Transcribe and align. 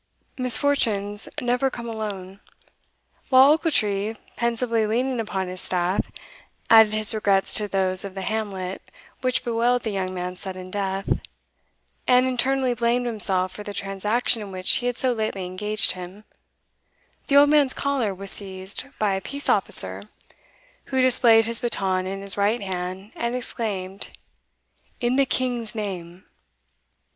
Misfortunes 0.35 1.29
never 1.39 1.69
come 1.69 1.87
alone. 1.87 2.39
While 3.29 3.51
Ochiltree, 3.51 4.17
pensively 4.35 4.87
leaning 4.87 5.19
upon 5.19 5.47
his 5.47 5.61
staff, 5.61 6.07
added 6.71 6.91
his 6.91 7.13
regrets 7.13 7.53
to 7.53 7.67
those 7.67 8.03
of 8.03 8.15
the 8.15 8.23
hamlet 8.23 8.81
which 9.21 9.43
bewailed 9.43 9.83
the 9.83 9.91
young 9.91 10.11
man's 10.11 10.39
sudden 10.39 10.71
death, 10.71 11.19
and 12.07 12.25
internally 12.25 12.73
blamed 12.73 13.05
himself 13.05 13.51
for 13.51 13.61
the 13.61 13.75
transaction 13.75 14.41
in 14.41 14.51
which 14.51 14.77
he 14.77 14.87
had 14.87 14.97
so 14.97 15.13
lately 15.13 15.45
engaged 15.45 15.91
him, 15.91 16.23
the 17.27 17.35
old 17.37 17.51
man's 17.51 17.75
collar 17.75 18.11
was 18.11 18.31
seized 18.31 18.85
by 18.97 19.13
a 19.13 19.21
peace 19.21 19.47
officer, 19.47 20.01
who 20.85 20.99
displayed 20.99 21.45
his 21.45 21.59
baton 21.59 22.07
in 22.07 22.23
his 22.23 22.35
right 22.35 22.63
hand, 22.63 23.11
and 23.15 23.35
exclaimed, 23.35 24.09
"In 24.99 25.15
the 25.17 25.27
king's 25.27 25.75
name." 25.75 26.25